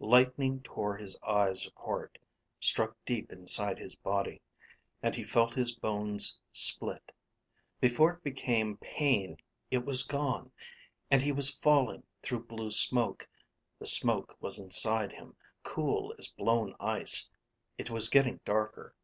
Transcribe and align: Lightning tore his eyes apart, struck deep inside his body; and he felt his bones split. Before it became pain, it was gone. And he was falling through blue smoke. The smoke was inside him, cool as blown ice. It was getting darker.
Lightning 0.00 0.62
tore 0.62 0.96
his 0.96 1.14
eyes 1.22 1.66
apart, 1.66 2.16
struck 2.58 2.96
deep 3.04 3.30
inside 3.30 3.78
his 3.78 3.94
body; 3.94 4.40
and 5.02 5.14
he 5.14 5.22
felt 5.24 5.52
his 5.52 5.74
bones 5.74 6.38
split. 6.50 7.12
Before 7.82 8.14
it 8.14 8.24
became 8.24 8.78
pain, 8.78 9.36
it 9.70 9.84
was 9.84 10.02
gone. 10.02 10.50
And 11.10 11.20
he 11.20 11.32
was 11.32 11.50
falling 11.54 12.02
through 12.22 12.44
blue 12.46 12.70
smoke. 12.70 13.28
The 13.78 13.86
smoke 13.86 14.34
was 14.40 14.58
inside 14.58 15.12
him, 15.12 15.36
cool 15.62 16.14
as 16.18 16.28
blown 16.28 16.74
ice. 16.80 17.28
It 17.76 17.90
was 17.90 18.08
getting 18.08 18.40
darker. 18.46 18.94